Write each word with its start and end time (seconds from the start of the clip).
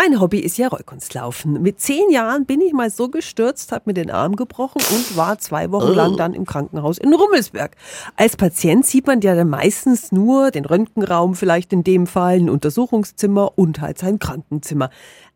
Mein 0.00 0.20
Hobby 0.20 0.38
ist 0.38 0.58
ja 0.58 0.68
Rollkunstlaufen. 0.68 1.60
Mit 1.60 1.80
zehn 1.80 2.08
Jahren 2.12 2.46
bin 2.46 2.60
ich 2.60 2.72
mal 2.72 2.88
so 2.88 3.08
gestürzt, 3.08 3.72
habe 3.72 3.82
mir 3.86 3.94
den 3.94 4.12
Arm 4.12 4.36
gebrochen 4.36 4.80
und 4.92 5.16
war 5.16 5.40
zwei 5.40 5.72
Wochen 5.72 5.92
lang 5.92 6.16
dann 6.16 6.34
im 6.34 6.46
Krankenhaus 6.46 6.98
in 6.98 7.12
Rummelsberg. 7.12 7.74
Als 8.14 8.36
Patient 8.36 8.86
sieht 8.86 9.08
man 9.08 9.22
ja 9.22 9.34
dann 9.34 9.48
meistens 9.48 10.12
nur 10.12 10.52
den 10.52 10.66
Röntgenraum, 10.66 11.34
vielleicht 11.34 11.72
in 11.72 11.82
dem 11.82 12.06
Fall 12.06 12.36
ein 12.36 12.48
Untersuchungszimmer 12.48 13.58
und 13.58 13.80
halt 13.80 13.98
sein 13.98 14.20
Krankenzimmer. 14.20 14.90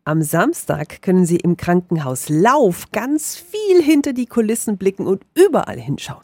Am 0.05 0.21
Samstag 0.21 1.01
können 1.01 1.25
Sie 1.25 1.35
im 1.35 1.57
Krankenhaus 1.57 2.29
Lauf 2.29 2.89
ganz 2.93 3.35
viel 3.35 3.83
hinter 3.83 4.13
die 4.13 4.27
Kulissen 4.27 4.77
blicken 4.77 5.07
und 5.07 5.25
überall 5.35 5.77
hinschauen. 5.77 6.21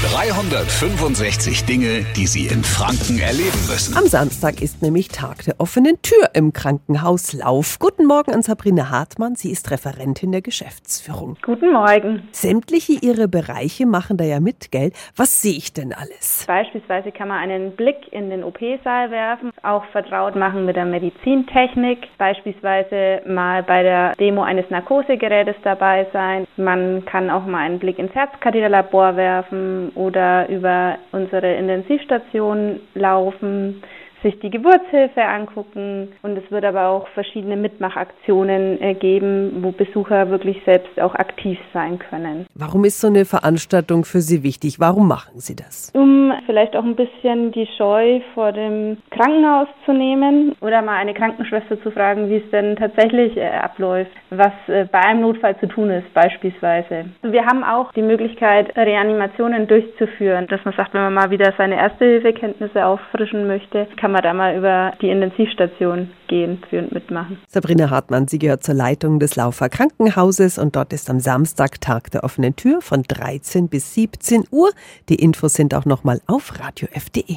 365 0.00 1.64
Dinge, 1.64 2.06
die 2.14 2.28
Sie 2.28 2.46
in 2.46 2.62
Franken 2.62 3.18
erleben 3.18 3.58
müssen. 3.66 3.96
Am 3.96 4.04
Samstag 4.04 4.62
ist 4.62 4.80
nämlich 4.80 5.08
Tag 5.08 5.42
der 5.44 5.58
offenen 5.58 6.00
Tür 6.02 6.30
im 6.34 6.52
Krankenhaus 6.52 7.32
Lauf. 7.32 7.80
Guten 7.80 8.06
Morgen 8.06 8.32
an 8.32 8.42
Sabrina 8.42 8.90
Hartmann. 8.90 9.34
Sie 9.34 9.50
ist 9.50 9.72
Referentin 9.72 10.30
der 10.30 10.40
Geschäftsführung. 10.40 11.36
Guten 11.42 11.72
Morgen. 11.72 12.28
Sämtliche 12.30 12.92
Ihre 12.92 13.26
Bereiche 13.26 13.86
machen 13.86 14.16
da 14.16 14.22
ja 14.22 14.38
mit, 14.38 14.70
gell? 14.70 14.92
Was 15.16 15.42
sehe 15.42 15.56
ich 15.56 15.72
denn 15.72 15.92
alles? 15.92 16.44
Beispielsweise 16.46 17.10
kann 17.10 17.26
man 17.26 17.38
einen 17.38 17.72
Blick 17.72 18.12
in 18.12 18.30
den 18.30 18.44
OP-Saal 18.44 19.10
werfen, 19.10 19.50
auch 19.64 19.84
vertraut 19.86 20.36
machen 20.36 20.64
mit 20.64 20.76
der 20.76 20.84
Medizintechnik, 20.84 22.06
beispielsweise 22.18 23.22
mal 23.26 23.64
bei 23.64 23.82
der 23.82 24.12
Demo 24.14 24.42
eines 24.42 24.70
Narkosegerätes 24.70 25.56
dabei 25.64 26.06
sein. 26.12 26.46
Man 26.56 27.04
kann 27.04 27.30
auch 27.30 27.46
mal 27.46 27.66
einen 27.66 27.80
Blick 27.80 27.98
ins 27.98 28.14
Herzkatheterlabor 28.14 29.16
werfen 29.16 29.87
oder 29.94 30.48
über 30.48 30.98
unsere 31.12 31.54
Intensivstation 31.54 32.80
laufen 32.94 33.82
sich 34.22 34.38
die 34.40 34.50
Geburtshilfe 34.50 35.22
angucken 35.22 36.08
und 36.22 36.36
es 36.36 36.50
wird 36.50 36.64
aber 36.64 36.88
auch 36.88 37.08
verschiedene 37.08 37.56
Mitmachaktionen 37.56 38.80
äh, 38.80 38.94
geben, 38.94 39.58
wo 39.62 39.72
Besucher 39.72 40.30
wirklich 40.30 40.60
selbst 40.64 41.00
auch 41.00 41.14
aktiv 41.14 41.58
sein 41.72 41.98
können. 41.98 42.46
Warum 42.54 42.84
ist 42.84 43.00
so 43.00 43.08
eine 43.08 43.24
Veranstaltung 43.24 44.04
für 44.04 44.20
Sie 44.20 44.42
wichtig? 44.42 44.80
Warum 44.80 45.08
machen 45.08 45.38
Sie 45.38 45.54
das? 45.54 45.92
Um 45.94 46.32
vielleicht 46.46 46.76
auch 46.76 46.84
ein 46.84 46.96
bisschen 46.96 47.52
die 47.52 47.68
Scheu 47.76 48.20
vor 48.34 48.52
dem 48.52 48.98
Krankenhaus 49.10 49.68
zu 49.84 49.92
nehmen 49.92 50.54
oder 50.60 50.82
mal 50.82 50.96
eine 50.96 51.14
Krankenschwester 51.14 51.80
zu 51.82 51.90
fragen, 51.90 52.28
wie 52.28 52.36
es 52.36 52.50
denn 52.50 52.76
tatsächlich 52.76 53.36
äh, 53.36 53.48
abläuft, 53.48 54.10
was 54.30 54.52
äh, 54.66 54.86
bei 54.90 54.98
einem 55.00 55.22
Notfall 55.22 55.58
zu 55.58 55.66
tun 55.66 55.90
ist 55.90 56.12
beispielsweise. 56.14 57.06
Wir 57.22 57.46
haben 57.46 57.64
auch 57.64 57.92
die 57.92 58.02
Möglichkeit, 58.02 58.76
Reanimationen 58.76 59.66
durchzuführen, 59.66 60.46
dass 60.48 60.64
man 60.64 60.74
sagt, 60.74 60.94
wenn 60.94 61.02
man 61.02 61.14
mal 61.14 61.30
wieder 61.30 61.52
seine 61.56 61.76
Erste-Hilfe-Kenntnisse 61.76 62.84
auffrischen 62.84 63.46
möchte, 63.46 63.86
kann 63.96 64.07
kann 64.08 64.12
man 64.14 64.22
da 64.22 64.32
mal 64.32 64.56
über 64.56 64.94
die 65.02 65.10
Intensivstation 65.10 66.10
gehen 66.28 66.62
und 66.72 66.92
mitmachen. 66.92 67.38
Sabrina 67.46 67.90
Hartmann, 67.90 68.26
sie 68.26 68.38
gehört 68.38 68.62
zur 68.62 68.74
Leitung 68.74 69.20
des 69.20 69.36
Laufer 69.36 69.68
Krankenhauses 69.68 70.56
und 70.56 70.76
dort 70.76 70.94
ist 70.94 71.10
am 71.10 71.20
Samstag 71.20 71.78
Tag 71.82 72.10
der 72.12 72.24
offenen 72.24 72.56
Tür 72.56 72.80
von 72.80 73.02
13 73.02 73.68
bis 73.68 73.92
17 73.92 74.44
Uhr. 74.50 74.70
Die 75.10 75.16
Infos 75.16 75.52
sind 75.52 75.74
auch 75.74 75.84
nochmal 75.84 76.22
auf 76.26 76.58
radiof.de. 76.58 77.36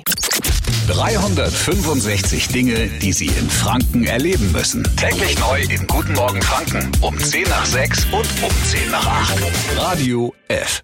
365 0.88 2.48
Dinge, 2.48 2.88
die 3.02 3.12
Sie 3.12 3.26
in 3.26 3.50
Franken 3.50 4.06
erleben 4.06 4.50
müssen. 4.54 4.86
Täglich 4.96 5.38
neu 5.40 5.62
in 5.64 5.86
Guten 5.88 6.14
Morgen 6.14 6.42
Franken 6.42 6.90
um 7.02 7.18
10 7.18 7.50
nach 7.50 7.66
6 7.66 8.06
und 8.14 8.44
um 8.44 8.52
10 8.64 8.92
nach 8.92 9.06
8. 9.06 9.78
Radio 9.78 10.34
F. 10.48 10.84